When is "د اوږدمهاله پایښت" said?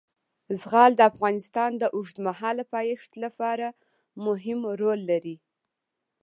1.77-3.11